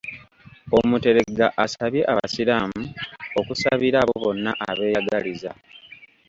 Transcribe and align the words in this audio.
Omuteregga 0.77 1.47
asabye 1.65 2.01
abasiraamu 2.11 2.83
okusabira 3.39 3.97
abo 4.03 4.13
bonna 4.23 4.51
abeeyagaliza 4.69 5.51